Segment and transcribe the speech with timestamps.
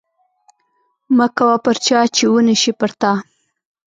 [1.17, 3.11] مه کوه پر چا چې ونشي پر تا